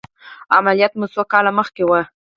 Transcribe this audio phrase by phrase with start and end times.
[0.57, 1.91] عملیات مو څو کاله مخکې و؟